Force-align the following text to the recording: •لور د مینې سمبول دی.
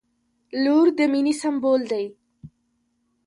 •لور 0.63 0.87
د 0.97 0.99
مینې 1.11 1.33
سمبول 1.41 1.81
دی. 1.91 2.05